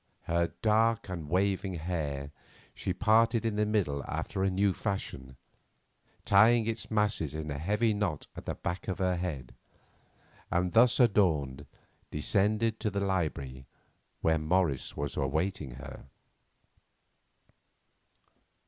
Her 0.23 0.47
dark 0.63 1.09
and 1.09 1.29
waving 1.29 1.75
hair 1.75 2.31
she 2.73 2.91
parted 2.91 3.45
in 3.45 3.55
the 3.55 3.67
middle 3.67 4.03
after 4.05 4.41
a 4.41 4.49
new 4.49 4.73
fashion, 4.73 5.37
tying 6.25 6.65
its 6.65 6.89
masses 6.89 7.35
in 7.35 7.51
a 7.51 7.59
heavy 7.59 7.93
knot 7.93 8.25
at 8.35 8.45
the 8.47 8.55
back 8.55 8.87
of 8.87 8.97
her 8.97 9.15
head, 9.15 9.53
and 10.49 10.73
thus 10.73 10.99
adorned 10.99 11.67
descended 12.09 12.79
to 12.79 12.89
the 12.89 12.99
library 12.99 13.67
where 14.21 14.39
Morris 14.39 14.97
was 14.97 15.15
awaiting 15.15 15.75
her. 15.75 16.07